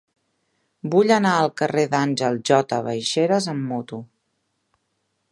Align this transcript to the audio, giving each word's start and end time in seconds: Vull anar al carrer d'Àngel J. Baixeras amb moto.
Vull 0.93 1.11
anar 1.15 1.33
al 1.41 1.51
carrer 1.61 1.83
d'Àngel 1.91 2.39
J. 2.51 2.79
Baixeras 2.87 3.49
amb 3.53 3.69
moto. 3.73 4.01